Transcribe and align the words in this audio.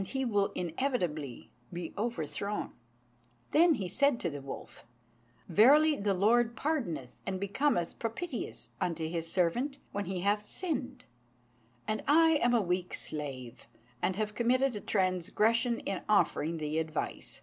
He 0.03 0.23
then 0.23 0.33
said 0.77 0.77
to 0.77 0.99
the 4.31 4.41
wolf, 4.43 4.85
"Verily 5.47 5.95
the 5.95 6.13
Lord 6.15 6.55
pardoneth 6.55 7.19
and 7.27 7.39
becometh 7.39 7.99
propitious 7.99 8.71
unto 8.81 9.07
His 9.07 9.31
servant 9.31 9.77
when 9.91 10.05
he 10.05 10.21
hath 10.21 10.41
sinned; 10.41 11.05
and 11.87 12.01
I 12.07 12.31
am 12.41 12.55
a 12.55 12.61
weak 12.63 12.95
slave, 12.95 13.67
and 14.01 14.15
have 14.15 14.33
committed 14.33 14.75
a 14.75 14.81
transgression 14.81 15.79
in 15.81 16.01
offering 16.09 16.57
thee 16.57 16.79
advice. 16.79 17.39